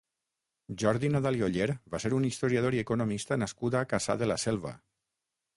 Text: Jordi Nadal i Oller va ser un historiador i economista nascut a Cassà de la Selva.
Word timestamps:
Jordi 0.83 1.11
Nadal 1.15 1.37
i 1.41 1.45
Oller 1.49 1.67
va 1.95 2.01
ser 2.05 2.11
un 2.21 2.25
historiador 2.31 2.79
i 2.79 2.83
economista 2.87 3.41
nascut 3.45 3.81
a 3.81 3.85
Cassà 3.93 4.21
de 4.23 4.31
la 4.33 4.43
Selva. 4.47 4.77